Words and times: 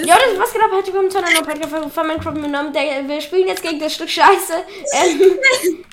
ist. 0.00 0.08
Ja, 0.08 0.16
das 0.16 0.38
was 0.38 0.52
genau 0.52 0.70
heute 0.70 0.92
kommt 0.92 1.12
zu 1.12 1.18
einer 1.18 1.30
neuen 1.30 1.44
Podcast 1.44 1.94
von 1.94 2.06
Minecraft 2.06 2.34
genommen. 2.34 2.72
Der, 2.72 3.06
wir 3.08 3.20
spielen 3.20 3.48
jetzt 3.48 3.62
gegen 3.62 3.78
das 3.78 3.94
Stück 3.94 4.10
Scheiße 4.10 4.54
ähm, 4.92 5.38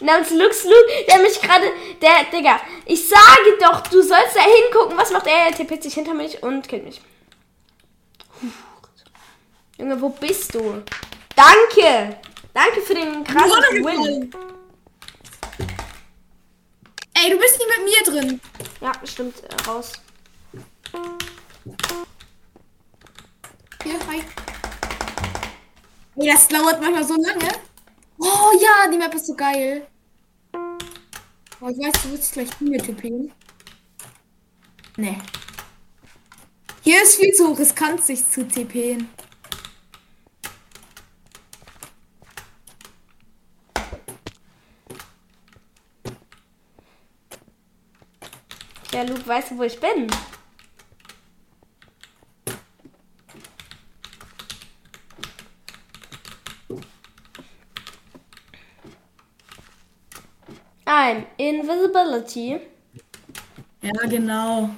namens 0.01 0.31
Lux 0.31 0.63
Lu, 0.63 0.75
der 1.07 1.19
mich 1.19 1.39
gerade, 1.41 1.71
der, 2.01 2.25
Digga, 2.31 2.59
ich 2.85 3.07
sage 3.07 3.57
doch, 3.61 3.81
du 3.81 4.01
sollst 4.01 4.35
da 4.35 4.41
hingucken. 4.41 4.97
Was 4.97 5.11
macht 5.11 5.27
er? 5.27 5.47
Er 5.47 5.51
tippt 5.55 5.83
sich 5.83 5.93
hinter 5.93 6.13
mich 6.13 6.41
und 6.43 6.67
killt 6.67 6.85
mich. 6.85 7.01
Puh. 8.39 8.47
Junge, 9.77 10.01
wo 10.01 10.09
bist 10.09 10.55
du? 10.55 10.83
Danke! 11.35 12.17
Danke 12.53 12.81
für 12.81 12.95
den 12.95 13.23
krassen 13.23 13.85
Win. 13.85 13.85
Win. 13.85 14.31
Ey, 17.13 17.31
du 17.31 17.37
bist 17.37 17.59
nicht 17.59 17.69
mit 17.77 17.85
mir 17.85 18.21
drin. 18.21 18.41
Ja, 18.81 18.91
stimmt, 19.03 19.43
äh, 19.43 19.69
raus. 19.69 19.93
Hier, 23.87 24.05
hi. 24.05 24.21
Ey, 26.17 26.27
das 26.27 26.45
dauert 26.49 26.81
manchmal 26.81 27.05
so 27.05 27.13
lange. 27.13 27.49
Oh 28.17 28.51
ja, 28.59 28.91
die 28.91 28.97
Map 28.97 29.15
ist 29.15 29.27
so 29.27 29.33
geil. 29.33 29.87
Oh, 31.61 31.69
ich 31.69 31.77
weiß, 31.77 32.03
du 32.03 32.11
willst 32.11 32.33
gleich 32.33 32.49
tippen. 32.49 33.31
Nee. 34.97 35.17
Hier 36.81 37.01
ist 37.01 37.15
viel 37.15 37.31
zu 37.31 37.53
riskant, 37.53 38.03
sich 38.03 38.27
zu 38.29 38.45
TPen. 38.45 39.07
Ja, 48.91 49.03
Luke, 49.03 49.25
weißt 49.25 49.51
du, 49.51 49.57
wo 49.57 49.63
ich 49.63 49.79
bin? 49.79 50.09
I'm 60.89 61.25
invisibility. 61.37 62.61
Ja, 63.81 63.91
genau. 64.09 64.69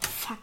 Fuck. 0.00 0.38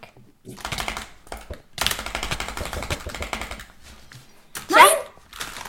Nein! 4.70 4.96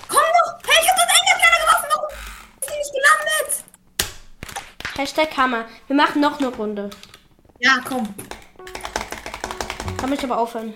Komm 0.08 0.18
doch! 0.18 0.58
Hey, 0.66 0.78
ich 0.82 0.88
hab 0.88 0.96
das 0.96 1.06
Enderplaner 1.14 1.58
geworfen! 1.62 1.88
Warum 1.94 2.10
ist 2.10 2.70
die 2.70 2.76
nicht 2.76 2.92
gelandet? 2.92 3.64
Hashtag 4.96 5.36
Hammer. 5.36 5.66
Wir 5.88 5.96
machen 5.96 6.22
noch 6.22 6.38
eine 6.38 6.48
Runde. 6.48 6.88
Ja, 7.58 7.80
komm. 7.86 8.14
Kann 9.98 10.08
mich 10.08 10.24
aber 10.24 10.38
aufhören. 10.38 10.72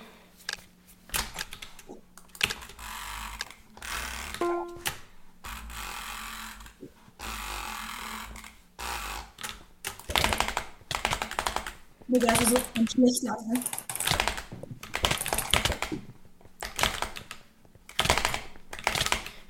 Digga, 12.08 12.32
ist 12.32 12.50
so 12.50 12.56
ein 12.76 12.88
schlechter, 12.88 13.36
ne? 13.46 13.62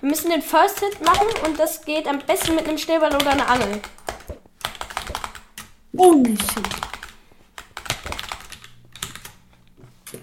Wir 0.00 0.08
müssen 0.08 0.30
den 0.30 0.42
First 0.42 0.78
Hit 0.80 1.04
machen 1.04 1.26
und 1.44 1.58
das 1.58 1.84
geht 1.84 2.06
am 2.06 2.20
besten 2.20 2.54
mit 2.54 2.68
einem 2.68 2.78
Schneeball 2.78 3.14
oder 3.14 3.30
einer 3.30 3.50
Angel. 3.50 3.80
Holy 6.00 6.34
shit. 6.34 6.66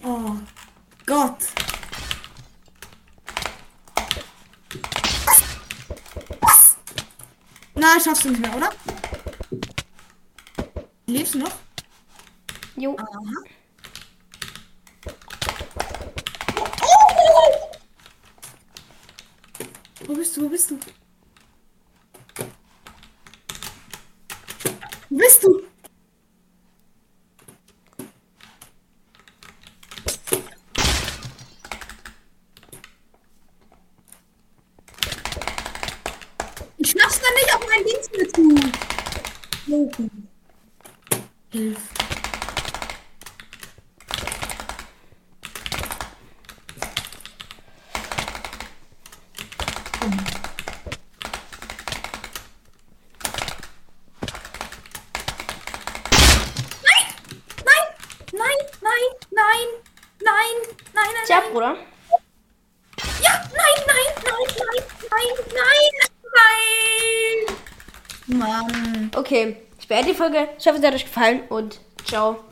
Oh 0.03 0.39
Gott. 1.05 1.37
Was? 5.23 5.43
Was? 6.41 6.77
Na, 7.75 7.99
schaffst 7.99 8.25
du 8.25 8.29
nicht 8.29 8.41
mehr, 8.41 8.55
oder? 8.57 8.71
Lebst 11.05 11.35
du 11.35 11.37
noch? 11.37 11.55
Jo. 12.75 12.97
Aha. 12.97 13.21
Wo 20.07 20.15
bist 20.15 20.35
du? 20.37 20.41
Wo 20.41 20.49
bist 20.49 20.71
du? 20.71 20.79
Bist 25.17 25.43
du? 25.43 25.61
Ich 36.77 36.91
schaff's 36.91 37.19
dann 37.19 37.33
nicht 37.33 37.53
auf 37.55 37.65
mein 37.67 37.83
Dings 37.83 38.07
zu. 38.33 38.55
Lopen. 39.67 40.29
Hilf. 41.49 41.77
Nein! 56.83 58.55
Nein! 58.81 59.01
Nein! 59.31 59.36
Nein! 59.47 59.67
Nein! 60.23 60.57
Nein! 60.93 60.93
Nein! 60.93 61.13
Nein! 61.13 61.25
Tja, 61.25 61.39
nein. 61.39 61.51
Bruder. 61.53 61.75
Ja! 63.21 63.33
Nein! 63.55 63.77
Nein! 63.87 64.11
Nein! 64.25 64.43
Nein! 65.11 65.33
Nein! 65.53 65.93
Nein! 68.27 68.39
Mann! 68.39 69.11
Okay, 69.15 69.57
ich 69.79 69.87
beende 69.87 70.11
die 70.11 70.17
Folge. 70.17 70.49
Ich 70.59 70.67
hoffe, 70.67 70.79
es 70.79 70.85
hat 70.85 70.93
euch 70.93 71.05
gefallen 71.05 71.43
und 71.47 71.79
ciao. 72.05 72.43